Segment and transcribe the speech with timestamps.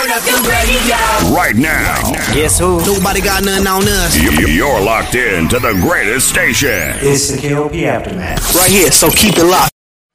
[0.00, 1.34] Turn up the radio.
[1.36, 2.00] Right now,
[2.32, 2.78] Guess who?
[2.86, 4.16] Nobody got nothing on us.
[4.18, 6.94] y- you're locked in to the greatest station.
[7.02, 8.54] It's the KLP Aftermath.
[8.54, 9.72] Right here, so keep it locked.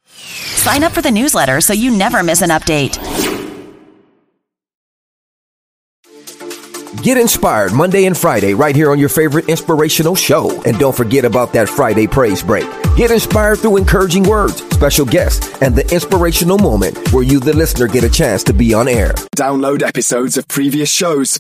[0.07, 2.97] Sign up for the newsletter so you never miss an update.
[7.01, 10.61] Get inspired Monday and Friday right here on your favorite inspirational show.
[10.63, 12.65] And don't forget about that Friday praise break.
[12.95, 17.87] Get inspired through encouraging words, special guests, and the inspirational moment where you, the listener,
[17.87, 19.11] get a chance to be on air.
[19.35, 21.39] Download episodes of previous shows.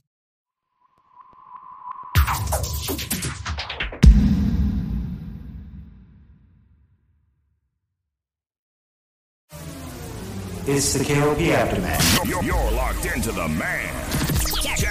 [10.67, 12.27] It's the KLP Aftermath.
[12.27, 14.04] You're, you're locked into the man.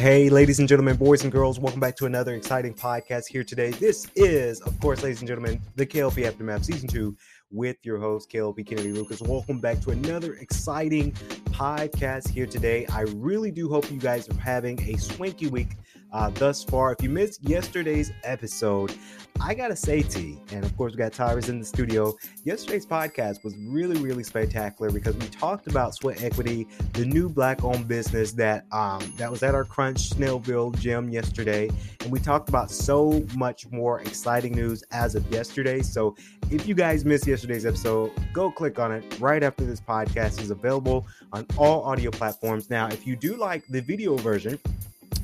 [0.00, 3.68] Hey, ladies and gentlemen, boys and girls, welcome back to another exciting podcast here today.
[3.68, 7.14] This is, of course, ladies and gentlemen, the KLP Aftermath Season 2
[7.50, 9.20] with your host, KLP Kennedy Lucas.
[9.20, 11.12] Welcome back to another exciting
[11.50, 12.86] podcast here today.
[12.86, 15.76] I really do hope you guys are having a swanky week
[16.12, 16.92] uh, thus far.
[16.92, 18.94] If you missed yesterday's episode,
[19.40, 22.14] I gotta say, T, and of course we got Tyrus in the studio.
[22.44, 27.88] Yesterday's podcast was really, really spectacular because we talked about Sweat Equity, the new black-owned
[27.88, 32.70] business that um, that was at our Crunch Snellville gym yesterday, and we talked about
[32.70, 35.80] so much more exciting news as of yesterday.
[35.80, 36.16] So
[36.50, 40.50] if you guys missed yesterday's episode, go click on it right after this podcast is
[40.50, 42.68] available on all audio platforms.
[42.68, 44.58] Now, if you do like the video version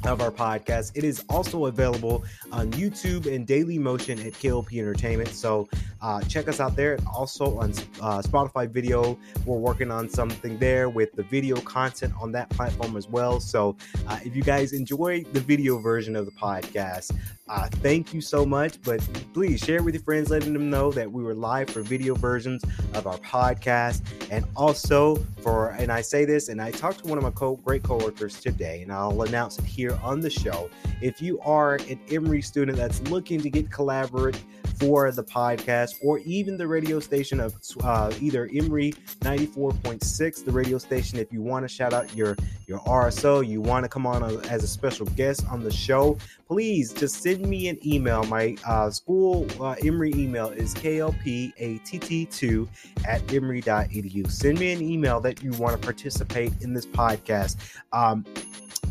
[0.04, 0.92] of our podcast.
[0.94, 5.30] It is also available on YouTube and Daily Motion at KLP Entertainment.
[5.30, 5.68] So
[6.00, 6.98] uh, check us out there.
[7.12, 7.70] Also on
[8.00, 12.96] uh, Spotify Video, we're working on something there with the video content on that platform
[12.96, 13.40] as well.
[13.40, 13.76] So
[14.06, 17.16] uh, if you guys enjoy the video version of the podcast,
[17.48, 18.80] uh, thank you so much.
[18.82, 19.00] But
[19.32, 22.62] please share with your friends, letting them know that we were live for video versions
[22.94, 24.02] of our podcast.
[24.30, 27.56] And also for, and I say this, and I talked to one of my co-
[27.56, 30.70] great coworkers today, and I'll announce it here on the show.
[31.00, 34.42] If you are an Emory student that's looking to get collaborate
[34.78, 40.78] for the podcast or even the radio station of uh, either Emory 94.6, the radio
[40.78, 42.36] station, if you want to shout out your
[42.66, 46.18] your RSO, you want to come on a, as a special guest on the show,
[46.48, 48.24] please just send me an email.
[48.24, 52.68] My uh, school uh, Emory email is klpatt2
[53.06, 54.30] at emory.edu.
[54.30, 57.56] Send me an email that you want to participate in this podcast.
[57.92, 58.24] Um,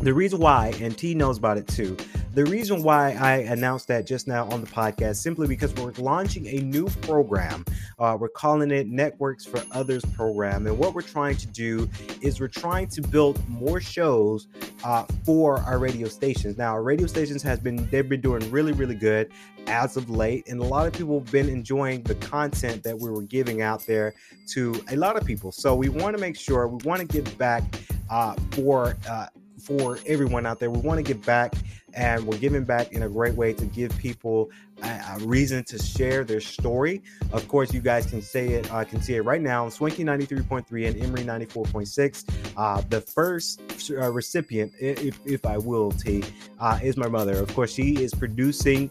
[0.00, 1.96] the reason why, and T knows about it too,
[2.36, 6.46] the reason why I announced that just now on the podcast simply because we're launching
[6.48, 7.64] a new program.
[7.98, 10.66] Uh, we're calling it Networks for Others program.
[10.66, 11.88] And what we're trying to do
[12.20, 14.48] is we're trying to build more shows
[14.84, 16.58] uh, for our radio stations.
[16.58, 19.32] Now, our radio stations has been they've been doing really, really good
[19.66, 23.08] as of late, and a lot of people have been enjoying the content that we
[23.08, 24.12] were giving out there
[24.48, 25.52] to a lot of people.
[25.52, 27.64] So we want to make sure we want to give back
[28.10, 29.26] uh, for uh,
[29.66, 30.70] for everyone out there.
[30.70, 31.54] We want to give back,
[31.94, 34.50] and we're giving back in a great way to give people
[34.82, 37.02] a, a reason to share their story.
[37.32, 40.86] Of course, you guys can say it, uh, can see it right now Swanky 93.3
[40.86, 42.24] and Emory 94.6.
[42.56, 43.60] Uh, the first
[43.90, 46.22] uh, recipient, if, if I will, T,
[46.60, 47.36] uh, is my mother.
[47.36, 48.90] Of course, she is producing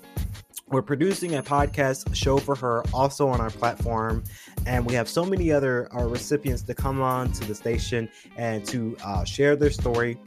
[0.69, 4.23] we're producing a podcast show for her also on our platform
[4.65, 8.65] and we have so many other uh, recipients to come on to the station and
[8.65, 10.17] to uh, share their story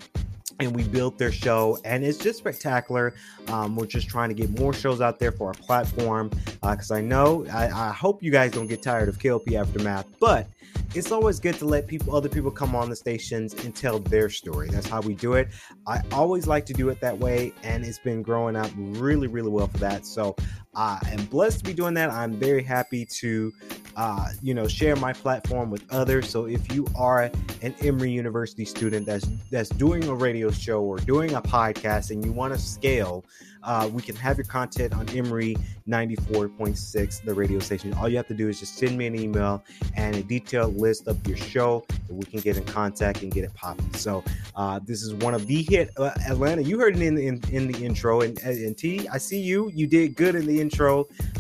[0.60, 3.14] and we built their show and it's just spectacular.
[3.49, 6.31] Um, we're just trying to get more shows out there for our platform
[6.62, 10.49] because i know I, I hope you guys don't get tired of klp aftermath but
[10.94, 14.31] it's always good to let people other people come on the stations and tell their
[14.31, 14.69] story.
[14.69, 15.49] That's how we do it.
[15.87, 19.50] I always like to do it that way and it's been growing up really really
[19.50, 20.06] well for that.
[20.06, 20.34] So
[20.79, 23.53] i am blessed to be doing that i'm very happy to
[23.97, 27.31] uh, you know share my platform with others so if you are
[27.63, 32.25] an emory university student that's that's doing a radio show or doing a podcast and
[32.25, 33.25] you want to scale
[33.63, 35.57] uh, we can have your content on Emory
[35.89, 37.93] 94.6, the radio station.
[37.95, 39.65] All you have to do is just send me an email
[39.97, 43.45] and a detailed list of your show, and we can get in contact and get
[43.45, 43.93] it popping.
[43.95, 44.23] So
[44.55, 46.63] uh, this is one of the hit uh, Atlanta.
[46.63, 49.71] You heard it in, in, in the intro, and, and T, I see you.
[49.75, 50.61] You did good in the.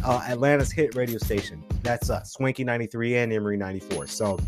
[0.04, 1.62] Uh, Atlanta's hit radio station.
[1.82, 4.06] That's us, Swanky 93 and Emory 94.
[4.06, 4.38] So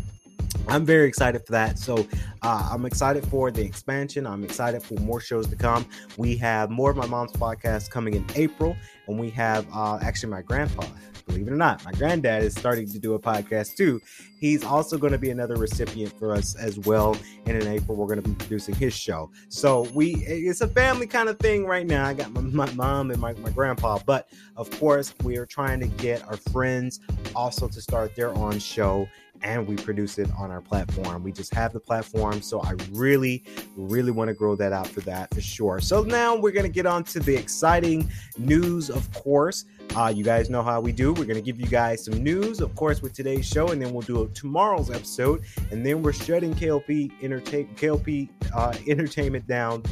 [0.67, 1.77] I'm very excited for that.
[1.79, 2.07] So
[2.41, 4.25] uh, I'm excited for the expansion.
[4.25, 5.85] I'm excited for more shows to come.
[6.17, 8.75] We have more of my mom's podcast coming in April,
[9.07, 10.85] and we have uh, actually my grandpa.
[11.27, 14.01] Believe it or not, my granddad is starting to do a podcast too.
[14.39, 17.15] He's also going to be another recipient for us as well.
[17.45, 19.31] And in April, we're going to be producing his show.
[19.47, 22.05] So we, it's a family kind of thing right now.
[22.05, 25.79] I got my, my mom and my, my grandpa, but of course, we are trying
[25.81, 26.99] to get our friends
[27.35, 29.07] also to start their own show
[29.43, 31.23] and we produce it on our platform.
[31.23, 32.41] We just have the platform.
[32.41, 33.43] So I really,
[33.75, 35.79] really want to grow that out for that for sure.
[35.79, 39.65] So now we're going to get on to the exciting news, of course.
[39.95, 41.09] Uh, you guys know how we do.
[41.13, 43.91] We're going to give you guys some news, of course, with today's show, and then
[43.93, 45.43] we'll do a, tomorrow's episode.
[45.69, 49.83] And then we're shutting KLP, entertain, KLP uh, Entertainment down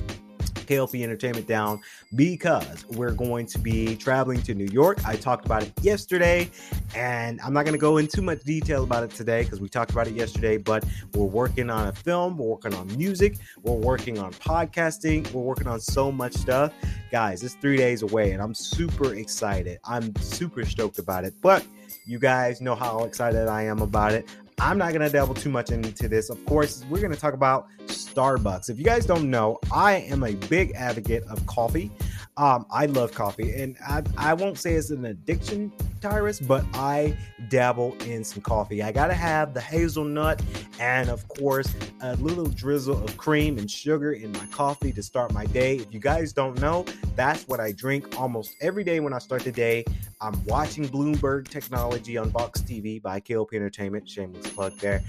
[0.70, 1.82] KLP Entertainment down
[2.16, 5.00] because we're going to be traveling to New York.
[5.06, 6.50] I talked about it yesterday,
[6.96, 9.68] and I'm not going to go into too much detail about it today because we
[9.68, 10.58] talked about it yesterday.
[10.58, 15.42] But we're working on a film, we're working on music, we're working on podcasting, we're
[15.42, 16.74] working on so much stuff.
[17.12, 19.80] Guys, it's three days away, and I'm super excited.
[19.86, 21.34] I'm super stoked about it.
[21.42, 21.66] But
[22.06, 24.28] you guys know how excited I am about it.
[24.62, 26.30] I'm not going to delve too much into this.
[26.30, 28.70] Of course, we're going to talk about Starbucks.
[28.70, 31.92] If you guys don't know, I am a big advocate of coffee.
[32.40, 37.18] Um, I love coffee, and I, I won't say it's an addiction, Tyrus, but I
[37.50, 38.82] dabble in some coffee.
[38.82, 40.42] I gotta have the hazelnut
[40.80, 45.34] and, of course, a little drizzle of cream and sugar in my coffee to start
[45.34, 45.76] my day.
[45.80, 46.86] If you guys don't know,
[47.18, 49.84] that's what I drink almost every day when I start the day.
[50.22, 54.10] I'm watching Bloomberg Technology on Vox TV by KLP Entertainment.
[54.10, 55.02] Shameless plug there.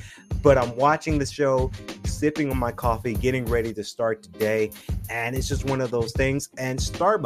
[0.43, 1.71] But I'm watching the show,
[2.05, 4.71] sipping on my coffee, getting ready to start the day.
[5.11, 6.49] And it's just one of those things.
[6.59, 7.20] And Starbucks.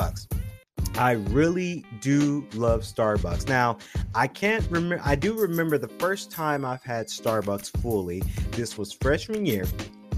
[0.96, 3.48] I really do love Starbucks.
[3.48, 3.78] Now,
[4.14, 8.22] I can't remember, I do remember the first time I've had Starbucks fully.
[8.52, 9.66] This was freshman year.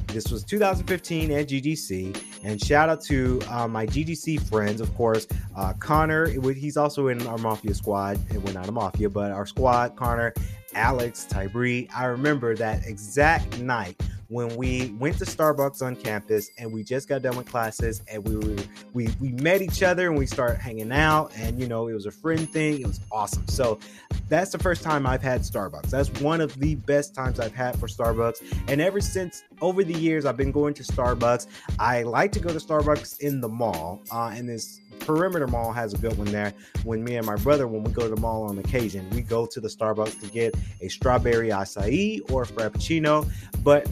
[0.09, 2.23] This was 2015 at GDC.
[2.45, 5.27] and shout out to uh, my GDC friends, of course.
[5.57, 8.19] Uh, Connor, he's also in our Mafia squad.
[8.31, 10.33] and We're not a Mafia, but our squad, Connor,
[10.75, 11.89] Alex, Tybri.
[11.95, 17.09] I remember that exact night when we went to Starbucks on campus and we just
[17.09, 18.63] got done with classes and we were
[18.93, 22.07] we we met each other and we started hanging out and you know it was
[22.07, 23.47] a friend thing it was awesome.
[23.49, 23.79] So
[24.29, 25.91] that's the first time I've had Starbucks.
[25.91, 28.43] That's one of the best times I've had for Starbucks.
[28.69, 31.47] And ever since over the years I've been going to Starbucks
[31.79, 35.95] I like to go to Starbucks in the mall uh, and this perimeter mall has
[35.95, 36.53] a good one there
[36.85, 39.47] when me and my brother when we go to the mall on occasion we go
[39.47, 43.31] to the starbucks to get a strawberry acai or a frappuccino
[43.63, 43.87] but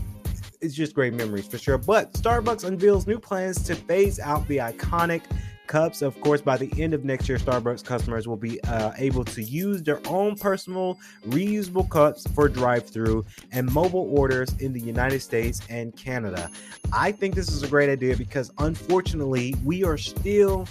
[0.64, 1.78] it's just great memories for sure.
[1.78, 5.22] But Starbucks unveils new plans to phase out the iconic
[5.66, 6.02] cups.
[6.02, 9.42] Of course, by the end of next year, Starbucks customers will be uh, able to
[9.42, 15.20] use their own personal reusable cups for drive through and mobile orders in the United
[15.20, 16.50] States and Canada.
[16.92, 20.68] I think this is a great idea because unfortunately, we are still.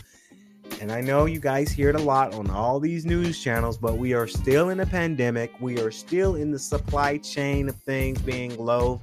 [0.81, 3.97] And I know you guys hear it a lot on all these news channels, but
[3.97, 5.51] we are still in a pandemic.
[5.61, 9.01] We are still in the supply chain of things being low.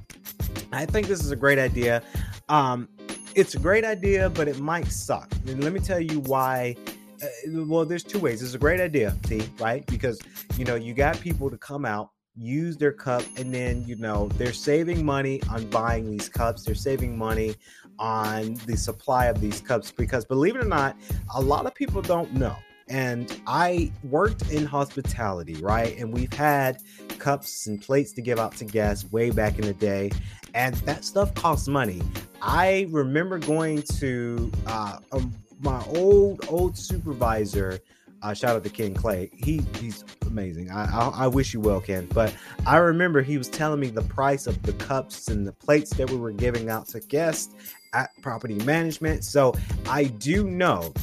[0.71, 2.03] I think this is a great idea.
[2.49, 2.89] Um,
[3.35, 5.31] it's a great idea, but it might suck.
[5.47, 6.75] And let me tell you why.
[7.21, 7.27] Uh,
[7.65, 8.41] well, there's two ways.
[8.41, 9.85] It's a great idea, see, right?
[9.87, 10.19] Because
[10.57, 14.27] you know you got people to come out, use their cup, and then you know
[14.37, 16.63] they're saving money on buying these cups.
[16.63, 17.55] They're saving money
[17.99, 20.95] on the supply of these cups because, believe it or not,
[21.35, 22.55] a lot of people don't know
[22.91, 25.97] and I worked in hospitality, right?
[25.97, 26.81] And we've had
[27.21, 30.11] cups and plates to give out to guests way back in the day,
[30.53, 32.01] and that stuff costs money.
[32.41, 37.79] I remember going to uh, um, my old old supervisor.
[38.23, 39.31] Uh, shout out to Ken Clay.
[39.33, 40.69] He he's amazing.
[40.69, 42.07] I, I, I wish you well, Ken.
[42.13, 42.35] But
[42.67, 46.09] I remember he was telling me the price of the cups and the plates that
[46.09, 47.53] we were giving out to guests
[47.93, 49.23] at property management.
[49.23, 49.55] So
[49.87, 50.93] I do know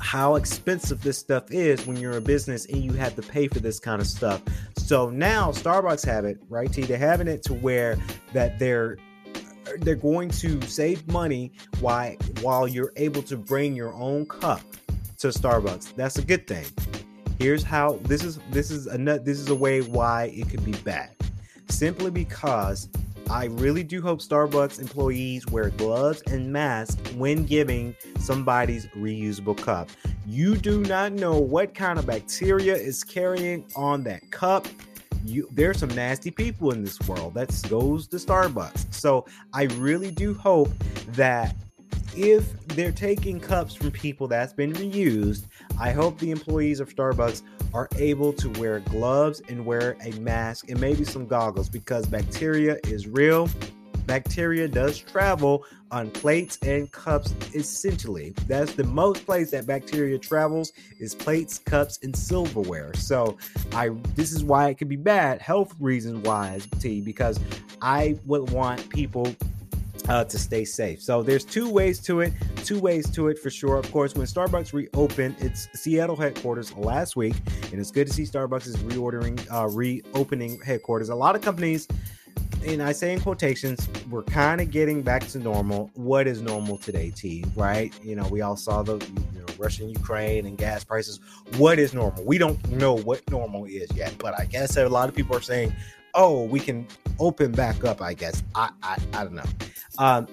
[0.00, 3.60] how expensive this stuff is when you're a business and you have to pay for
[3.60, 4.42] this kind of stuff.
[4.84, 6.70] So now Starbucks have it, right?
[6.70, 7.96] T, they're having it to where
[8.34, 8.98] that they're
[9.78, 12.12] they're going to save money while
[12.42, 14.60] while you're able to bring your own cup
[15.20, 15.96] to Starbucks.
[15.96, 16.66] That's a good thing.
[17.38, 20.72] Here's how this is this is a this is a way why it could be
[20.72, 21.16] bad.
[21.70, 22.90] Simply because
[23.30, 29.88] I really do hope Starbucks employees wear gloves and masks when giving somebody's reusable cup.
[30.26, 34.68] You do not know what kind of bacteria is carrying on that cup.
[35.24, 37.34] You, there's some nasty people in this world.
[37.34, 38.92] That goes to Starbucks.
[38.92, 40.70] So I really do hope
[41.08, 41.56] that
[42.16, 45.46] if they're taking cups from people that's been reused,
[45.80, 47.42] I hope the employees of Starbucks
[47.74, 52.78] are able to wear gloves and wear a mask and maybe some goggles because bacteria
[52.84, 53.48] is real.
[54.06, 58.34] Bacteria does travel on plates and cups essentially.
[58.46, 62.92] That's the most place that bacteria travels is plates, cups, and silverware.
[62.94, 63.38] So
[63.72, 67.40] I this is why it could be bad health reasons wise, T, because
[67.80, 69.34] I would want people
[70.08, 71.02] uh, to stay safe.
[71.02, 72.32] So there's two ways to it.
[72.64, 73.76] Two ways to it for sure.
[73.76, 77.34] Of course, when Starbucks reopened its Seattle headquarters last week,
[77.70, 81.08] and it's good to see Starbucks is reordering, uh, reopening headquarters.
[81.08, 81.88] A lot of companies,
[82.66, 85.90] and I say in quotations, we're kind of getting back to normal.
[85.94, 87.44] What is normal today, T?
[87.54, 87.92] Right?
[88.02, 88.96] You know, we all saw the
[89.32, 91.20] you know, Russia, Ukraine, and gas prices.
[91.56, 92.24] What is normal?
[92.24, 95.42] We don't know what normal is yet, but I guess a lot of people are
[95.42, 95.74] saying,
[96.14, 96.86] "Oh, we can
[97.18, 99.44] open back up." I guess I I, I don't know.
[99.98, 100.26] Um,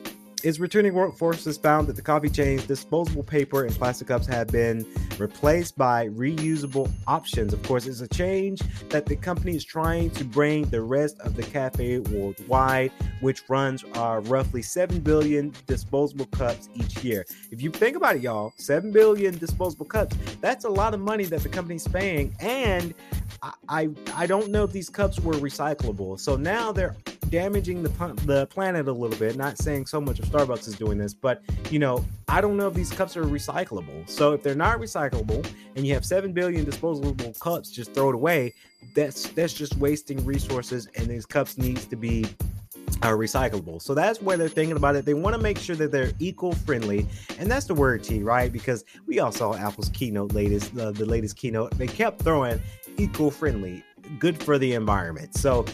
[0.44, 4.48] its returning workforce has found that the coffee chain's disposable paper and plastic cups have
[4.48, 4.86] been
[5.20, 7.54] replaced by reusable options.
[7.54, 11.36] Of course, it's a change that the company is trying to bring the rest of
[11.36, 17.26] the cafe worldwide, which runs uh, roughly 7 billion disposable cups each year.
[17.52, 21.26] If you think about it, y'all, 7 billion disposable cups, that's a lot of money
[21.26, 22.36] that the company's paying.
[22.40, 22.94] And
[23.42, 26.20] I, I, I don't know if these cups were recyclable.
[26.20, 26.96] So now they're
[27.32, 27.90] damaging the
[28.26, 29.36] the planet a little bit.
[29.38, 32.68] Not saying so much of Starbucks is doing this, but you know, I don't know
[32.68, 34.08] if these cups are recyclable.
[34.08, 38.16] So if they're not recyclable, and you have seven billion disposable cups just throw it
[38.16, 38.54] away,
[38.94, 42.26] that's that's just wasting resources, and these cups needs to be
[43.02, 43.82] are recyclable.
[43.82, 45.06] So that's where they're thinking about it.
[45.06, 47.08] They want to make sure that they're eco-friendly,
[47.40, 48.52] and that's the word T, right?
[48.52, 51.72] Because we all saw Apple's keynote latest, uh, the latest keynote.
[51.78, 52.62] They kept throwing
[52.98, 53.84] eco-friendly,
[54.20, 55.36] good for the environment.
[55.36, 55.66] So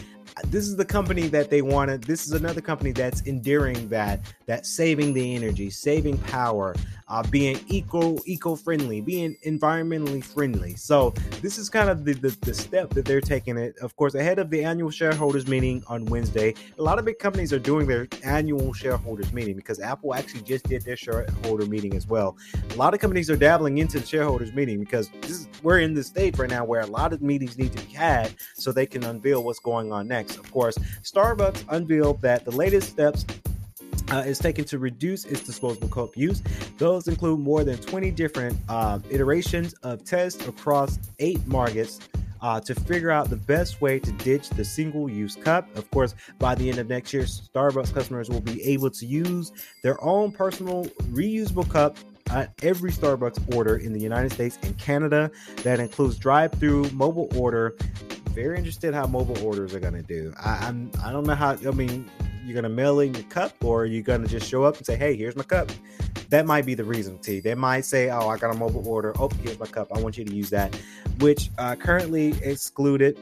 [0.46, 2.04] this is the company that they wanted.
[2.04, 6.74] This is another company that's endearing that that saving the energy, saving power,
[7.08, 10.74] uh, being eco eco friendly, being environmentally friendly.
[10.76, 13.76] So this is kind of the, the, the step that they're taking it.
[13.78, 17.52] Of course, ahead of the annual shareholders meeting on Wednesday, a lot of big companies
[17.52, 22.06] are doing their annual shareholders meeting because Apple actually just did their shareholder meeting as
[22.06, 22.36] well.
[22.70, 25.94] A lot of companies are dabbling into the shareholders meeting because this is, we're in
[25.94, 28.86] the state right now where a lot of meetings need to be had so they
[28.86, 30.36] can unveil what's going on next.
[30.36, 33.24] Of course, Starbucks unveiled that the latest steps
[34.10, 36.42] uh, is taken to reduce its disposable cup use.
[36.78, 42.00] Those include more than 20 different uh, iterations of tests across eight markets.
[42.40, 45.66] Uh, to figure out the best way to ditch the single use cup.
[45.76, 49.50] Of course, by the end of next year, Starbucks customers will be able to use
[49.82, 51.96] their own personal reusable cup
[52.30, 55.30] at every Starbucks order in the United States and Canada.
[55.62, 57.76] That includes drive through, mobile order.
[58.30, 60.32] Very interested how mobile orders are going to do.
[60.38, 61.52] I, I'm I don't know how.
[61.52, 62.08] I mean,
[62.48, 65.14] you're gonna mail in your cup or you're gonna just show up and say, hey,
[65.14, 65.70] here's my cup.
[66.30, 67.40] That might be the reason, T.
[67.40, 69.12] They might say, oh, I got a mobile order.
[69.18, 69.88] Oh, here's my cup.
[69.94, 70.74] I want you to use that,
[71.20, 73.18] which uh, currently excluded.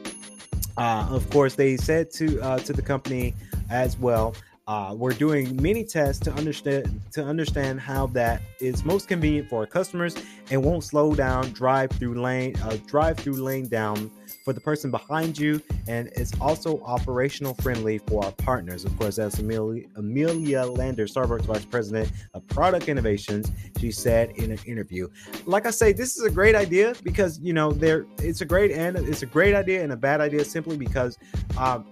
[0.77, 3.33] Uh, of course, they said to uh, to the company
[3.69, 4.33] as well.
[4.67, 9.61] Uh, we're doing many tests to understand to understand how that is most convenient for
[9.61, 10.15] our customers
[10.51, 14.11] and won't slow down drive through lane uh, drive through lane down
[14.43, 18.85] for the person behind you, and it's also operational friendly for our partners.
[18.85, 23.51] Of course, that's Amelia, Amelia Lander, Starbucks Vice President of Product Innovations.
[23.77, 25.09] She said in an interview,
[25.45, 28.71] like I say, this is a great idea because you know there it's a great
[28.71, 31.17] and it's a great idea and a bad idea simply because.
[31.57, 31.85] Um,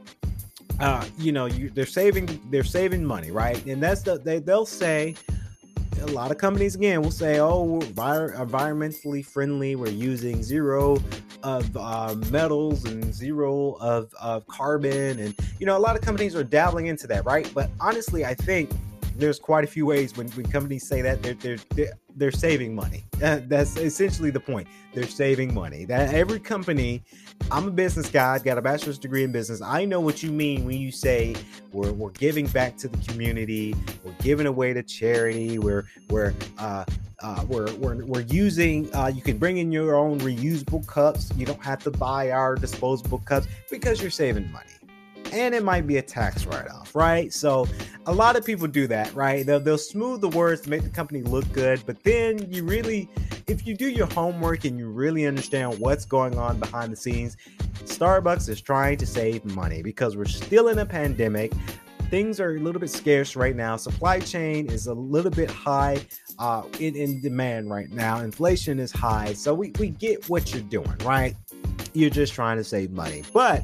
[0.80, 3.64] uh, you know, you, they're saving they're saving money, right?
[3.66, 5.16] And that's the they, they'll say
[6.02, 9.76] a lot of companies again will say, "Oh, we're environmentally friendly.
[9.76, 10.98] We're using zero
[11.44, 16.36] of uh, metals and zero of, of carbon." And you know, a lot of companies
[16.36, 17.50] are dabbling into that, right?
[17.54, 18.72] But honestly, I think
[19.16, 22.76] there's quite a few ways when, when companies say that they're they're they're, they're saving
[22.76, 23.06] money.
[23.18, 24.68] That's essentially the point.
[24.94, 25.86] They're saving money.
[25.86, 27.04] That every company.
[27.52, 28.34] I'm a business guy.
[28.34, 29.62] I've got a bachelor's degree in business.
[29.62, 31.36] I know what you mean when you say
[31.72, 33.76] we're we're giving back to the community.
[34.04, 35.60] We're giving away to charity.
[35.60, 36.86] We're we're uh,
[37.20, 41.46] uh, we're, we're, we're using uh, you can bring in your own reusable cups you
[41.46, 44.76] don't have to buy our disposable cups because you're saving money
[45.36, 47.34] and it might be a tax write-off, right?
[47.34, 47.68] So
[48.06, 49.46] a lot of people do that, right?
[49.46, 53.10] They'll, they'll smooth the words to make the company look good, but then you really,
[53.48, 57.38] if you do your homework and you really understand what's going on behind the scenes,
[57.84, 61.54] Starbucks is trying to save money because we're still in a pandemic.
[62.10, 63.76] things are a little bit scarce right now.
[63.76, 66.06] Supply chain is a little bit high
[66.38, 68.20] uh, in, in demand right now.
[68.20, 69.34] Inflation is high.
[69.34, 71.36] So we, we get what you're doing, right?
[71.94, 73.24] You're just trying to save money.
[73.34, 73.64] But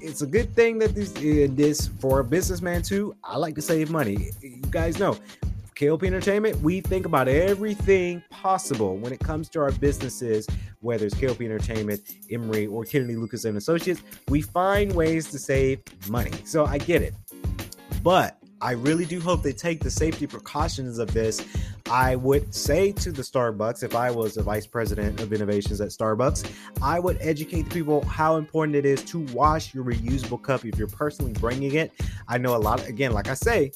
[0.00, 3.14] it's a good thing that this, uh, this for a businessman too.
[3.22, 4.30] I like to save money.
[4.40, 5.16] You guys know
[5.74, 10.46] KLP Entertainment, we think about everything possible when it comes to our businesses,
[10.80, 12.00] whether it's KLP Entertainment,
[12.30, 14.02] Emory, or Kennedy Lucas and Associates.
[14.28, 16.32] We find ways to save money.
[16.44, 17.14] So I get it.
[18.02, 21.44] But I really do hope they take the safety precautions of this.
[21.90, 25.88] I would say to the Starbucks, if I was the vice president of innovations at
[25.88, 26.48] Starbucks,
[26.80, 30.78] I would educate the people how important it is to wash your reusable cup if
[30.78, 31.92] you're personally bringing it.
[32.28, 33.72] I know a lot, again, like I say,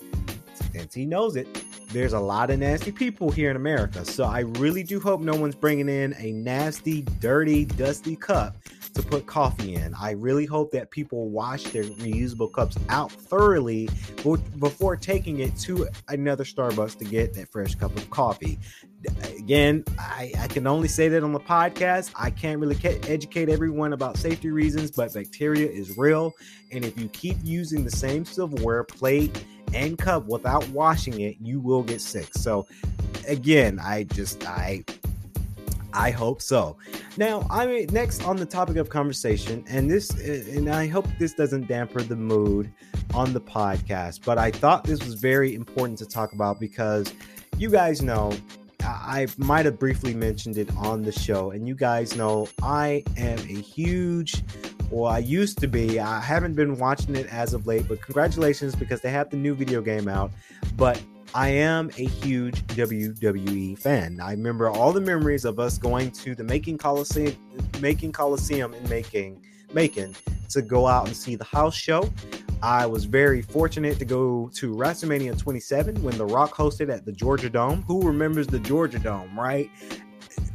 [0.73, 1.65] since he knows it,
[1.97, 4.05] there's a lot of nasty people here in America.
[4.05, 8.57] So I really do hope no one's bringing in a nasty, dirty, dusty cup
[8.97, 9.95] to put coffee in.
[9.95, 13.88] I really hope that people wash their reusable cups out thoroughly
[14.59, 18.59] before taking it to another Starbucks to get that fresh cup of coffee.
[19.38, 22.11] Again, I, I can only say that on the podcast.
[22.17, 26.33] I can't really educate everyone about safety reasons, but bacteria is real.
[26.73, 31.61] And if you keep using the same silverware, plate, and cup without washing it, you
[31.61, 32.29] will get sick.
[32.33, 32.67] So
[33.29, 34.85] again, I just I
[35.97, 36.76] I hope so.
[37.17, 41.33] Now, I mean, next on the topic of conversation, and this, and I hope this
[41.33, 42.71] doesn't dampen the mood
[43.15, 47.12] on the podcast, but I thought this was very important to talk about because
[47.57, 48.33] you guys know
[48.81, 53.38] I might have briefly mentioned it on the show, and you guys know I am
[53.38, 54.43] a huge
[54.91, 55.99] well, I used to be.
[55.99, 59.55] I haven't been watching it as of late, but congratulations because they have the new
[59.55, 60.31] video game out.
[60.76, 61.00] But
[61.37, 64.21] I am a huge WWE fan.
[64.23, 67.37] I remember all the memories of us going to the Macon Coliseum,
[67.78, 70.16] Macon Coliseum in Making, Macon
[70.49, 72.11] to go out and see the house show.
[72.62, 77.12] I was very fortunate to go to WrestleMania 27 when The Rock hosted at the
[77.12, 77.83] Georgia Dome.
[77.83, 79.71] Who remembers the Georgia Dome, right?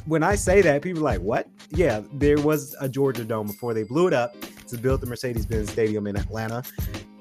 [0.06, 1.48] when I say that, people are like, what?
[1.70, 4.36] Yeah, there was a Georgia Dome before they blew it up
[4.68, 6.64] to build the Mercedes Benz Stadium in Atlanta.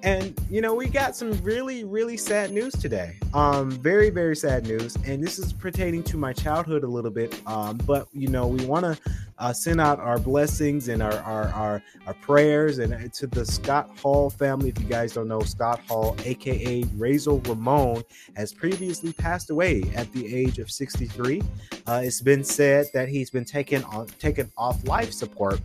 [0.02, 3.18] And you know, we got some really, really sad news today.
[3.34, 4.96] Um, very, very sad news.
[5.06, 7.40] And this is pertaining to my childhood a little bit.
[7.46, 8.98] Um, but you know, we want to
[9.40, 13.44] uh, send out our blessings and our, our our our prayers and uh, to the
[13.44, 14.68] Scott Hall family.
[14.68, 18.04] If you guys don't know, Scott Hall, aka Razor Ramon,
[18.36, 21.42] has previously passed away at the age of 63.
[21.86, 25.60] Uh, it's been said that he's been taken on taken off life support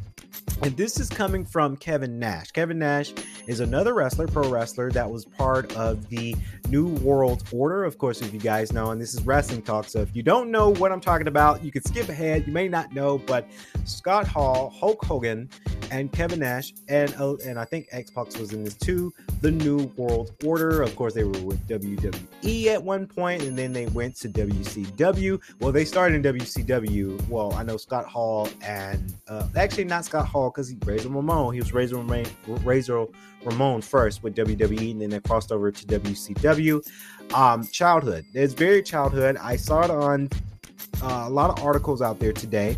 [0.62, 2.52] and this is coming from Kevin Nash.
[2.52, 3.14] Kevin Nash
[3.48, 6.36] is another wrestler, pro wrestler, that was part of the
[6.70, 7.84] New World Order.
[7.84, 9.86] Of course, if you guys know, and this is wrestling talk.
[9.86, 12.46] So if you don't know what I'm talking about, you can skip ahead.
[12.48, 13.48] You may not know, but
[13.86, 15.50] Scott Hall, Hulk Hogan,
[15.96, 19.14] and Kevin Nash, and uh, and I think X-Pac was in this too.
[19.42, 20.82] The New World Order.
[20.82, 25.42] Of course, they were with WWE at one point, and then they went to WCW.
[25.60, 27.28] Well, they started in WCW.
[27.30, 31.54] Well, I know Scott Hall and uh, actually not Scott Hall because he Razor Ramon.
[31.54, 33.06] He was Razor Ramon, Razor
[33.46, 36.86] Ramon first with WWE, and then they crossed over to WCW.
[37.34, 38.26] Um, childhood.
[38.34, 39.38] It's very childhood.
[39.38, 40.30] I saw it on
[41.02, 42.78] uh, a lot of articles out there today.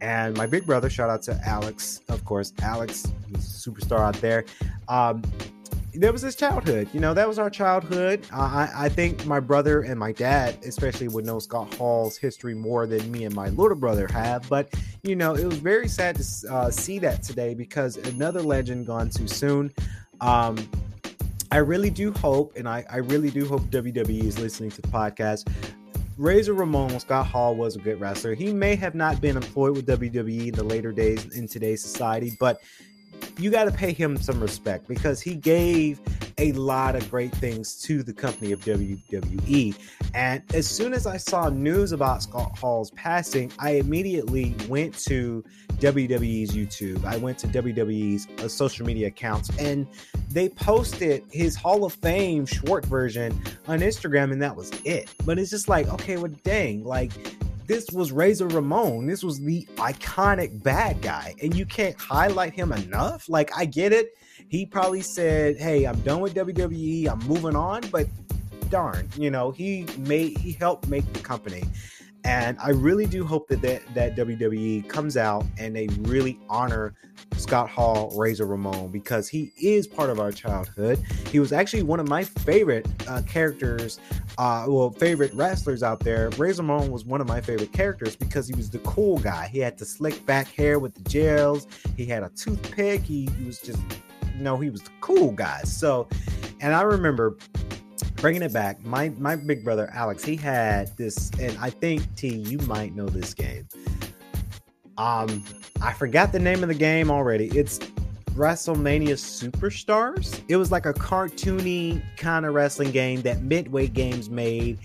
[0.00, 2.52] And my big brother, shout out to Alex, of course.
[2.62, 4.44] Alex, he's a superstar out there.
[4.88, 5.22] Um,
[5.94, 6.88] there was his childhood.
[6.92, 8.24] You know, that was our childhood.
[8.32, 12.86] I, I think my brother and my dad, especially, would know Scott Hall's history more
[12.86, 14.48] than me and my little brother have.
[14.48, 18.86] But, you know, it was very sad to uh, see that today because another legend
[18.86, 19.72] gone too soon.
[20.20, 20.56] Um,
[21.50, 24.88] I really do hope, and I, I really do hope WWE is listening to the
[24.88, 25.50] podcast.
[26.18, 28.34] Razor Ramon, Scott Hall was a good wrestler.
[28.34, 32.36] He may have not been employed with WWE in the later days in today's society,
[32.40, 32.60] but
[33.38, 36.00] you got to pay him some respect because he gave
[36.38, 39.74] a lot of great things to the company of WWE.
[40.14, 45.44] And as soon as I saw news about Scott Hall's passing, I immediately went to
[45.78, 47.04] WWE's YouTube.
[47.04, 49.86] I went to WWE's uh, social media accounts and
[50.30, 55.12] they posted his Hall of Fame short version on Instagram, and that was it.
[55.24, 57.12] But it's just like, okay, well, dang, like
[57.66, 59.06] this was Razor Ramon.
[59.06, 63.28] This was the iconic bad guy, and you can't highlight him enough.
[63.28, 64.16] Like, I get it.
[64.48, 67.08] He probably said, "Hey, I'm done with WWE.
[67.08, 68.06] I'm moving on." But
[68.70, 71.64] darn, you know, he made he helped make the company.
[72.24, 76.94] And I really do hope that, that that WWE comes out and they really honor
[77.36, 80.98] Scott Hall, Razor Ramon, because he is part of our childhood.
[81.30, 84.00] He was actually one of my favorite uh, characters,
[84.38, 86.30] uh, well, favorite wrestlers out there.
[86.30, 89.48] Razor Ramon was one of my favorite characters because he was the cool guy.
[89.48, 91.66] He had the slick back hair with the gels.
[91.96, 93.02] He had a toothpick.
[93.02, 93.80] He, he was just,
[94.40, 95.60] know, he was the cool guy.
[95.62, 96.08] So
[96.60, 97.36] And I remember
[98.16, 98.84] bringing it back.
[98.84, 103.06] My my big brother Alex, he had this, and I think T, you might know
[103.06, 103.68] this game.
[104.96, 105.44] Um,
[105.80, 107.46] I forgot the name of the game already.
[107.56, 107.78] It's
[108.32, 110.42] WrestleMania Superstars.
[110.48, 114.78] It was like a cartoony kind of wrestling game that Midway Games made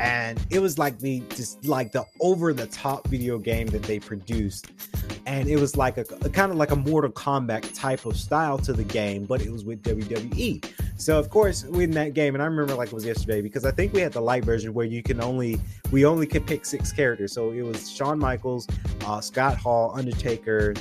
[0.00, 3.98] and it was like the just like the over the top video game that they
[3.98, 4.72] produced.
[5.26, 8.58] And it was like a, a kind of like a mortal kombat type of style
[8.58, 10.64] to the game but it was with wwe
[10.96, 13.70] so of course in that game and i remember like it was yesterday because i
[13.70, 15.58] think we had the light version where you can only
[15.90, 17.32] we only could pick six characters.
[17.32, 18.66] So it was Shawn michaels
[19.06, 20.74] uh, scott hall undertaker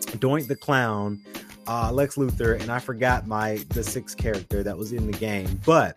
[0.00, 1.20] doink the clown
[1.66, 5.60] uh, lex luger and i forgot my the sixth character that was in the game.
[5.64, 5.96] But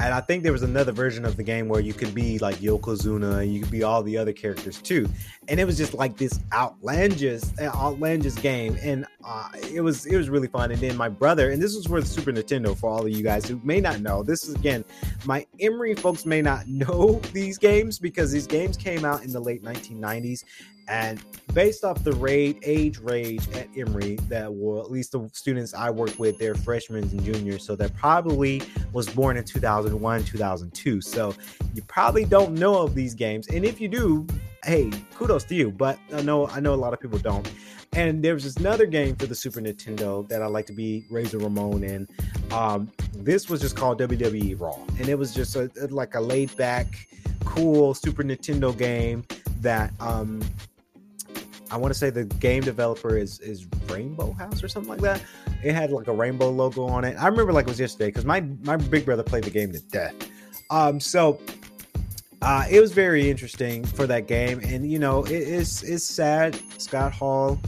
[0.00, 2.56] and I think there was another version of the game where you could be like
[2.56, 5.06] Yokozuna and you could be all the other characters too.
[5.48, 10.30] And it was just like this outlandish, outlandish game, and uh, it was it was
[10.30, 10.70] really fun.
[10.70, 13.22] And then my brother, and this was for the Super Nintendo for all of you
[13.22, 14.22] guys who may not know.
[14.22, 14.84] This is again,
[15.24, 19.40] my Emory folks may not know these games because these games came out in the
[19.40, 20.44] late 1990s,
[20.90, 21.22] and
[21.54, 25.88] based off the rate, age range at Emory, that will at least the students I
[25.88, 27.64] work with, they're freshmen and juniors.
[27.64, 28.60] So that probably
[28.92, 31.00] was born in 2001, 2002.
[31.00, 31.32] So
[31.74, 33.46] you probably don't know of these games.
[33.46, 34.26] And if you do,
[34.64, 35.70] hey, kudos to you.
[35.70, 37.48] But I know I know a lot of people don't.
[37.92, 41.38] And there was another game for the Super Nintendo that I like to be Razor
[41.38, 42.08] Ramon in.
[42.52, 46.56] Um, this was just called WWE Raw, and it was just a, like a laid
[46.56, 47.08] back,
[47.44, 49.24] cool Super Nintendo game
[49.60, 50.40] that um,
[51.70, 55.22] I want to say the game developer is is Rainbow House or something like that.
[55.62, 57.16] It had like a rainbow logo on it.
[57.18, 59.80] I remember like it was yesterday because my my big brother played the game to
[59.80, 60.14] death.
[60.70, 61.40] Um, so
[62.42, 66.58] uh, it was very interesting for that game, and you know it is it's sad.
[66.78, 67.60] Scott Hall,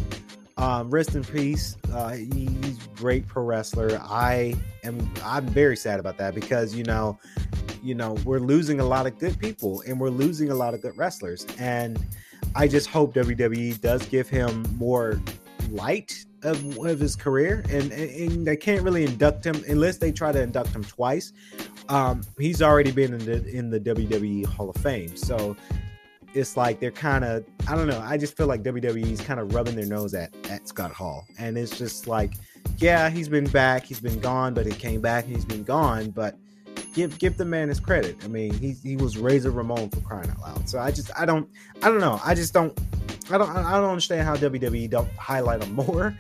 [0.57, 1.77] um, rest in peace.
[1.93, 4.01] Uh, he's great pro wrestler.
[4.03, 7.19] I am I'm very sad about that because you know
[7.83, 10.81] you know we're losing a lot of good people and we're losing a lot of
[10.81, 12.05] good wrestlers and
[12.55, 15.21] I just hope WWE does give him more
[15.71, 20.33] light of, of his career, and, and they can't really induct him unless they try
[20.33, 21.33] to induct him twice.
[21.89, 25.57] Um, he's already been in the in the WWE Hall of Fame, so
[26.35, 28.01] it's like they're kind of I don't know.
[28.01, 31.57] I just feel like WWE's kind of rubbing their nose at at Scott Hall, and
[31.57, 32.35] it's just like,
[32.79, 36.11] yeah, he's been back, he's been gone, but he came back, and he's been gone,
[36.11, 36.37] but
[36.93, 38.17] give give the man his credit.
[38.25, 40.69] I mean, he he was Razor Ramon for crying out loud.
[40.69, 41.49] So I just I don't
[41.83, 42.21] I don't know.
[42.25, 42.79] I just don't
[43.31, 46.17] I don't I don't understand how WWE don't highlight him more.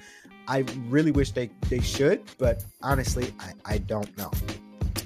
[0.48, 4.30] I really wish they they should, but honestly, I I don't know.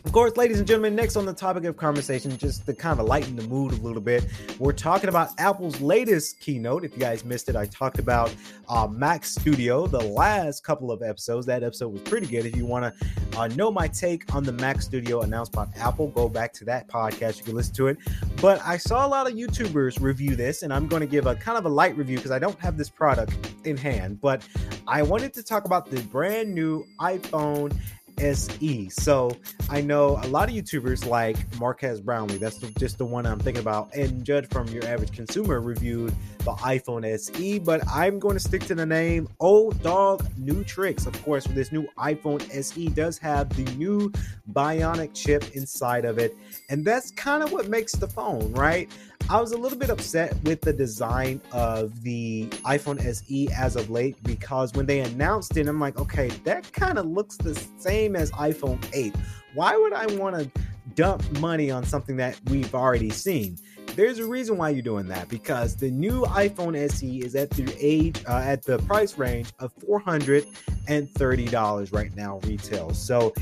[0.07, 3.07] Of course, ladies and gentlemen, next on the topic of conversation, just to kind of
[3.07, 4.25] lighten the mood a little bit,
[4.61, 6.85] we're talking about Apple's latest keynote.
[6.85, 8.33] If you guys missed it, I talked about
[8.69, 11.45] uh, Mac Studio the last couple of episodes.
[11.47, 12.47] That episode was pretty good.
[12.47, 16.07] If you want to uh, know my take on the Mac Studio announced by Apple,
[16.07, 17.39] go back to that podcast.
[17.39, 17.99] You can listen to it.
[18.41, 21.35] But I saw a lot of YouTubers review this, and I'm going to give a
[21.35, 24.21] kind of a light review because I don't have this product in hand.
[24.21, 24.47] But
[24.87, 27.77] I wanted to talk about the brand new iPhone
[28.19, 28.89] SE.
[28.91, 29.37] So
[29.69, 33.61] I know a lot of YouTubers like Marques Brownlee, that's just the one I'm thinking
[33.61, 38.41] about, and Judge from Your Average Consumer reviewed the iPhone SE, but I'm going to
[38.41, 41.07] stick to the name Old Dog New Tricks.
[41.07, 44.13] Of course, this new iPhone SE does have the new
[44.53, 46.37] Bionic chip inside of it,
[46.71, 48.89] and that's kind of what makes the phone, right?
[49.29, 53.91] I was a little bit upset with the design of the iPhone SE as of
[53.91, 58.15] late because when they announced it, I'm like, okay, that kind of looks the same
[58.15, 59.17] as iPhone 8.
[59.55, 60.63] Why would I want to
[60.95, 63.59] dump money on something that we've already seen?
[63.97, 67.75] There's a reason why you're doing that because the new iPhone SE is at the
[67.81, 70.47] age uh, at the price range of four hundred
[70.87, 72.93] and thirty dollars right now retail.
[72.93, 73.33] So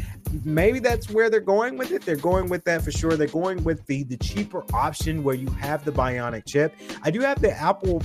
[0.44, 2.02] maybe that's where they're going with it.
[2.02, 3.16] They're going with that for sure.
[3.16, 6.74] They're going with the the cheaper option where you have the Bionic chip.
[7.02, 8.02] I do have the Apple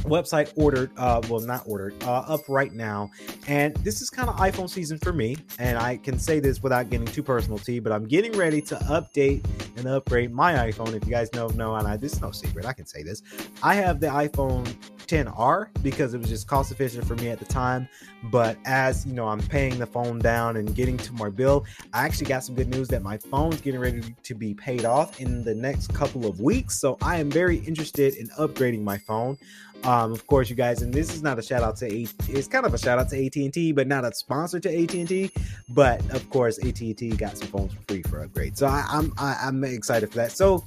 [0.00, 3.10] website ordered uh well not ordered uh up right now
[3.48, 6.90] and this is kind of iphone season for me and i can say this without
[6.90, 9.44] getting too personal to you but i'm getting ready to update
[9.76, 12.66] and upgrade my iphone if you guys know no and i this is no secret
[12.66, 13.22] i can say this
[13.62, 14.66] i have the iphone
[15.06, 17.88] 10r because it was just cost efficient for me at the time
[18.24, 22.04] but as you know i'm paying the phone down and getting to my bill i
[22.04, 25.44] actually got some good news that my phone's getting ready to be paid off in
[25.44, 29.36] the next couple of weeks so i am very interested in upgrading my phone
[29.84, 32.66] um, of course, you guys, and this is not a shout out to it's kind
[32.66, 35.08] of a shout out to AT and T, but not a sponsor to AT and
[35.08, 35.30] T.
[35.68, 38.84] But of course, AT and T got some phones for free for upgrade, so I,
[38.88, 40.32] I'm I, am i am excited for that.
[40.32, 40.64] So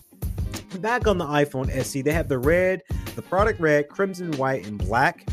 [0.80, 2.82] back on the iPhone SE, they have the red,
[3.20, 5.28] the product red, crimson, white, and black.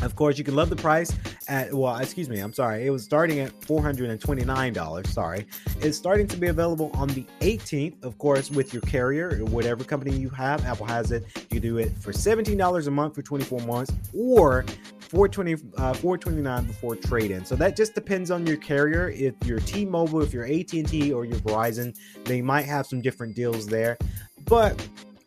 [0.00, 1.12] Of course, you can love the price
[1.48, 2.86] at well, excuse me, I'm sorry.
[2.86, 5.06] It was starting at $429.
[5.08, 5.46] Sorry.
[5.80, 9.82] It's starting to be available on the 18th, of course, with your carrier, or whatever
[9.82, 10.64] company you have.
[10.64, 11.24] Apple has it.
[11.50, 14.64] You do it for $17 a month for 24 months or
[15.00, 17.44] 420 uh, 429 before trade-in.
[17.44, 19.10] So that just depends on your carrier.
[19.10, 23.66] If you're T-Mobile, if you're AT&T or you're Verizon, they might have some different deals
[23.66, 23.98] there.
[24.44, 24.80] But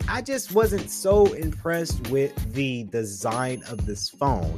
[0.07, 4.55] I just wasn't so impressed with the design of this phone.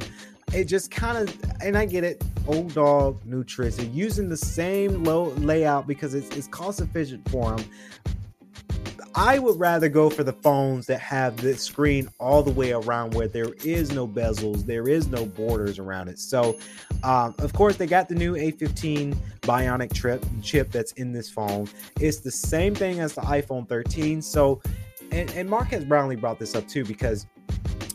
[0.52, 3.76] It just kind of, and I get it, old dog, new tricks.
[3.76, 7.64] They're using the same low layout because it's, it's cost efficient for them.
[9.18, 13.14] I would rather go for the phones that have the screen all the way around
[13.14, 16.18] where there is no bezels, there is no borders around it.
[16.18, 16.58] So,
[17.02, 21.66] um, of course, they got the new A15 Bionic chip chip that's in this phone.
[21.98, 24.20] It's the same thing as the iPhone 13.
[24.20, 24.60] So,
[25.12, 27.26] and, and Marques Brownlee brought this up too because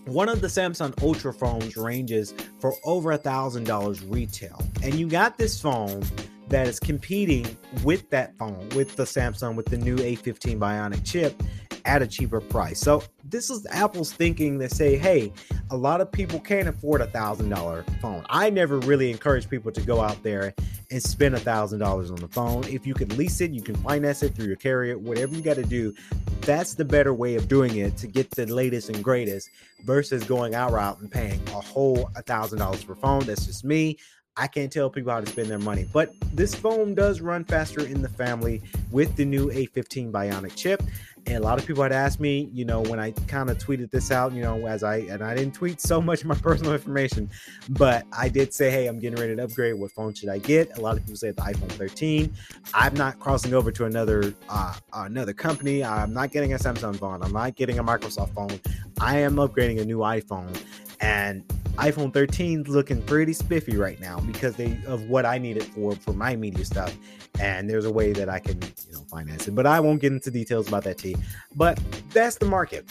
[0.06, 5.08] one of the Samsung Ultra phones ranges for over a thousand dollars retail, and you
[5.08, 6.04] got this phone
[6.50, 11.42] that is competing with that phone, with the Samsung, with the new A15 Bionic chip
[11.86, 12.80] at a cheaper price.
[12.80, 15.32] So this is Apple's thinking that say, hey,
[15.70, 18.26] a lot of people can't afford a thousand dollar phone.
[18.30, 20.54] I never really encourage people to go out there
[20.92, 22.64] and spend a thousand dollars on the phone.
[22.66, 25.56] If you can lease it, you can finance it through your carrier, whatever you got
[25.56, 25.94] to do.
[26.42, 29.50] That's the better way of doing it to get the latest and greatest
[29.86, 33.26] versus going out route and paying a whole a thousand dollars per phone.
[33.26, 33.98] That's just me.
[34.38, 37.86] I can't tell people how to spend their money, but this phone does run faster
[37.86, 40.82] in the family with the new A15 Bionic chip.
[41.28, 43.92] And a lot of people had asked me, you know, when I kind of tweeted
[43.92, 46.74] this out, you know, as I and I didn't tweet so much of my personal
[46.74, 47.30] information,
[47.70, 49.76] but I did say, hey, I'm getting ready to upgrade.
[49.76, 50.78] What phone should I get?
[50.78, 52.34] A lot of people say the iPhone 13.
[52.74, 55.84] I'm not crossing over to another uh, another company.
[55.84, 57.22] I'm not getting a Samsung phone.
[57.22, 58.60] I'm not getting a Microsoft phone.
[59.00, 60.60] I am upgrading a new iPhone,
[61.00, 61.44] and
[61.82, 65.64] iPhone 13 is looking pretty spiffy right now because they of what I need it
[65.64, 66.96] for for my media stuff.
[67.40, 69.56] And there's a way that I can, you know, finance it.
[69.56, 71.16] But I won't get into details about that T.
[71.56, 71.80] But
[72.14, 72.86] that's the market.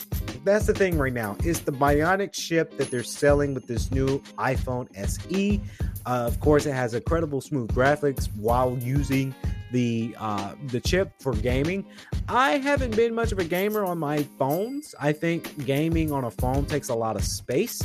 [0.45, 1.37] That's the thing right now.
[1.45, 5.61] It's the bionic chip that they're selling with this new iPhone SE.
[6.05, 9.33] Uh, of course, it has incredible smooth graphics while using
[9.71, 11.85] the uh, the chip for gaming.
[12.29, 14.97] I haven't been much of a gamer on my phones.
[15.01, 17.81] I think gaming on a phone takes a lot of space.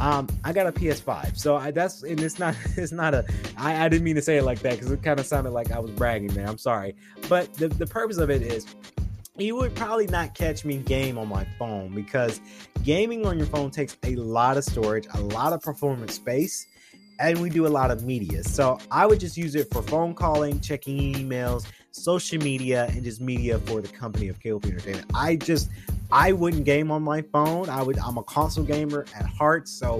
[0.00, 3.24] Um, I got a PS5, so I, that's and it's not it's not a.
[3.56, 5.72] I, I didn't mean to say it like that because it kind of sounded like
[5.72, 6.46] I was bragging there.
[6.46, 6.94] I'm sorry,
[7.28, 8.66] but the the purpose of it is
[9.36, 12.40] you would probably not catch me game on my phone because
[12.82, 16.66] gaming on your phone takes a lot of storage, a lot of performance space,
[17.20, 18.42] and we do a lot of media.
[18.42, 23.20] So I would just use it for phone calling, checking emails, social media, and just
[23.20, 25.06] media for the company of KLP Entertainment.
[25.14, 25.70] I just
[26.10, 27.68] I wouldn't game on my phone.
[27.68, 29.98] I would I'm a console gamer at heart, so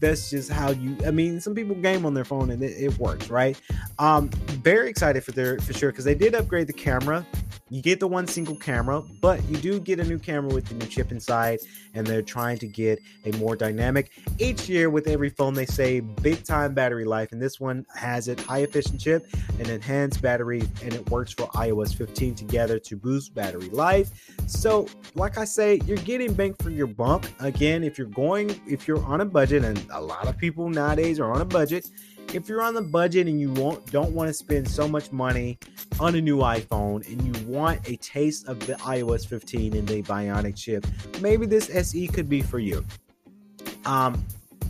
[0.00, 2.98] that's just how you i mean some people game on their phone and it, it
[2.98, 3.60] works right
[3.98, 4.28] um
[4.62, 7.24] very excited for their for sure because they did upgrade the camera
[7.70, 10.74] you get the one single camera, but you do get a new camera with the
[10.74, 11.60] new chip inside,
[11.94, 14.10] and they're trying to get a more dynamic.
[14.38, 18.28] Each year, with every phone, they say big time battery life, and this one has
[18.28, 19.26] it high efficient chip,
[19.58, 24.10] and enhanced battery, and it works for iOS 15 together to boost battery life.
[24.46, 27.24] So, like I say, you're getting bang for your buck.
[27.38, 31.20] Again, if you're going, if you're on a budget, and a lot of people nowadays
[31.20, 31.88] are on a budget
[32.32, 35.58] if you're on the budget and you won't, don't want to spend so much money
[35.98, 40.02] on a new iPhone and you want a taste of the iOS 15 and the
[40.02, 40.86] Bionic chip,
[41.20, 42.84] maybe this SE could be for you.
[43.84, 44.24] Um,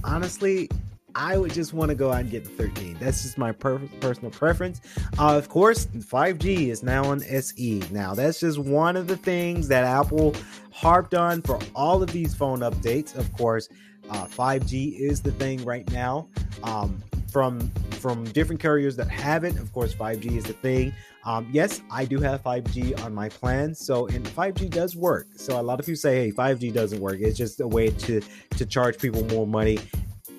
[0.04, 0.68] honestly,
[1.14, 2.96] I would just want to go out and get the 13.
[3.00, 4.80] That's just my per- personal preference.
[5.18, 7.82] Uh, of course, 5G is now on SE.
[7.90, 10.34] Now, that's just one of the things that Apple
[10.72, 13.16] harped on for all of these phone updates.
[13.16, 13.68] Of course,
[14.10, 16.28] uh, 5G is the thing right now.
[16.62, 19.58] Um, from from different carriers that have it.
[19.58, 20.92] Of course, 5G is the thing.
[21.24, 25.26] Um, yes, I do have 5G on my plan, so and 5G does work.
[25.36, 27.18] So a lot of you say, "Hey, 5G doesn't work.
[27.20, 28.20] It's just a way to
[28.56, 29.78] to charge people more money."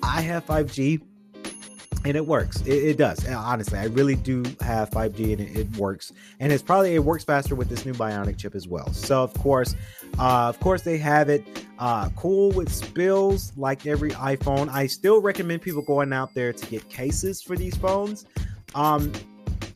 [0.02, 1.00] I have 5G
[2.04, 2.60] and it works.
[2.62, 3.26] It, it, does.
[3.28, 6.12] Honestly, I really do have 5G and it, it, works.
[6.40, 8.92] And it's probably it works faster with this new Bionic chip as well.
[8.92, 9.74] So of course,
[10.18, 11.46] uh, of course they have it.
[11.78, 14.68] Uh, cool with spills like every iPhone.
[14.68, 18.26] I still recommend people going out there to get cases for these phones.
[18.74, 19.12] Um,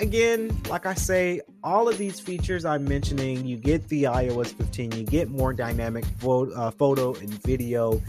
[0.01, 4.93] again, like I say, all of these features I'm mentioning, you get the iOS 15,
[4.93, 8.01] you get more dynamic photo, uh, photo and video.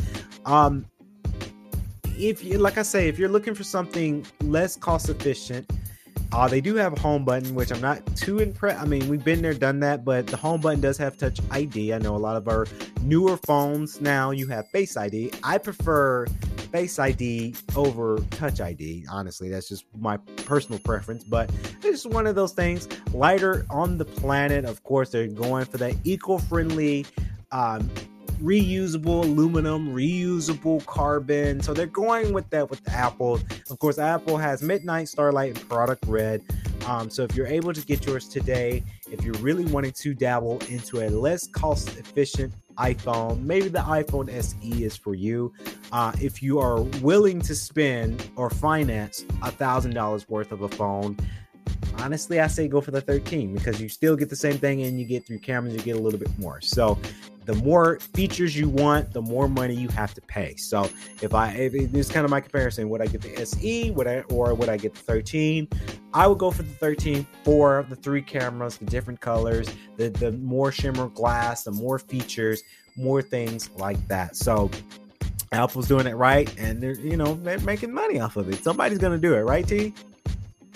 [0.45, 0.85] Um,
[2.17, 5.71] if you like I say, if you're looking for something less cost efficient,
[6.31, 8.81] uh, they do have a home button, which I'm not too impressed.
[8.81, 11.93] I mean, we've been there, done that, but the home button does have Touch ID.
[11.93, 12.67] I know a lot of our
[13.01, 15.31] newer phones now you have Face ID.
[15.43, 16.25] I prefer
[16.71, 19.05] Face ID over Touch ID.
[19.09, 21.49] Honestly, that's just my personal preference, but
[21.81, 22.89] it's just one of those things.
[23.13, 24.65] Lighter on the planet.
[24.65, 27.05] Of course, they're going for that eco-friendly.
[27.51, 27.89] Um,
[28.41, 31.61] reusable aluminum, reusable carbon.
[31.61, 33.39] So they're going with that with Apple.
[33.69, 36.43] Of course, Apple has Midnight Starlight and Product Red.
[36.85, 40.59] Um, so if you're able to get yours today, if you're really wanting to dabble
[40.69, 45.51] into a less cost efficient iPhone, maybe the iPhone SE is for you.
[45.91, 50.69] Uh, if you are willing to spend or finance a thousand dollars worth of a
[50.69, 51.17] phone,
[51.97, 54.99] honestly, I say go for the 13 because you still get the same thing and
[54.99, 56.61] you get three cameras, you get a little bit more.
[56.61, 56.97] So
[57.47, 60.55] the more features you want, the more money you have to pay.
[60.57, 60.89] So
[61.21, 64.19] if I, if it's kind of my comparison, would I get the SE, would I,
[64.29, 65.67] or would I get the 13?
[66.13, 70.33] I would go for the 13 for the three cameras, the different colors, the the
[70.33, 72.63] more shimmer glass, the more features,
[72.97, 74.35] more things like that.
[74.35, 74.69] So
[75.53, 78.61] Apple's doing it right, and they're you know they're making money off of it.
[78.61, 79.93] Somebody's gonna do it, right, T?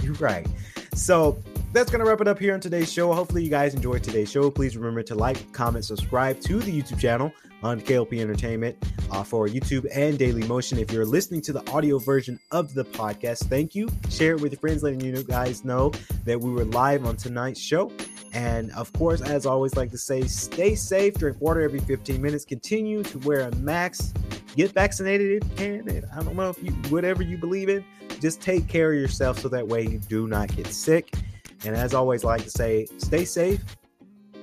[0.03, 0.47] You're right.
[0.93, 1.37] So
[1.73, 3.13] that's going to wrap it up here on today's show.
[3.13, 4.51] Hopefully, you guys enjoyed today's show.
[4.51, 7.31] Please remember to like, comment, subscribe to the YouTube channel
[7.63, 8.77] on KLP Entertainment
[9.11, 10.77] uh, for YouTube and Daily Motion.
[10.79, 13.87] If you're listening to the audio version of the podcast, thank you.
[14.09, 15.91] Share it with your friends, letting you guys know
[16.25, 17.91] that we were live on tonight's show.
[18.33, 22.45] And of course, as always, like to say, stay safe, drink water every 15 minutes,
[22.45, 24.15] continue to wear a mask,
[24.55, 25.89] get vaccinated if you can.
[25.89, 27.83] And I don't know if you, whatever you believe in,
[28.19, 31.13] just take care of yourself so that way you do not get sick.
[31.63, 33.63] And as always, I like to say, stay safe,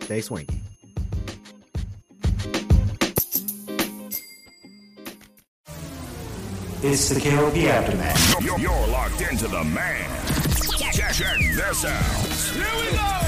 [0.01, 0.61] stay swanky.
[6.81, 8.45] It's the KLP Aftermath.
[8.45, 10.09] You're, you're locked into the man.
[10.93, 12.55] Check, check this out.
[12.55, 13.28] Here we go.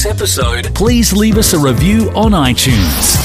[0.00, 3.16] This episode, please leave us a review on iTunes.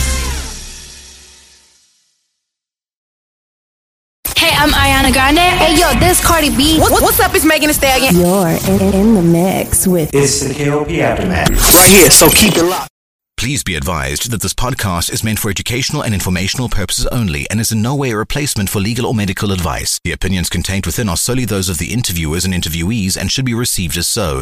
[4.37, 5.37] Hey, I'm Ariana Grande.
[5.37, 6.79] Hey, yo, this Cardi B.
[6.79, 7.33] What- what's up?
[7.33, 8.15] It's Megan Thee Stallion.
[8.17, 11.49] You're in, in the mix with It's the KLP Aftermath.
[11.49, 12.89] Right here, so keep it locked.
[13.37, 17.61] Please be advised that this podcast is meant for educational and informational purposes only and
[17.61, 19.99] is in no way a replacement for legal or medical advice.
[20.03, 23.53] The opinions contained within are solely those of the interviewers and interviewees and should be
[23.53, 24.41] received as so.